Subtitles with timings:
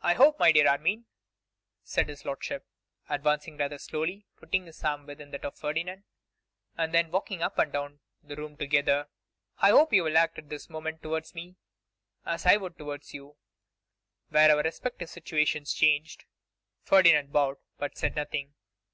[0.00, 1.04] 'I hope, my dear Armine,'
[1.84, 2.64] said his lordship,
[3.10, 6.04] advancing rather slowly, putting his arm within that of Ferdinand,
[6.78, 9.08] and then walking up and down the room together,
[9.58, 11.56] 'I hope you will act at this moment towards me
[12.24, 13.36] as I would towards you,
[14.30, 16.24] were our respective situations changed.'
[16.80, 18.54] Ferdinand bowed, but said nothing.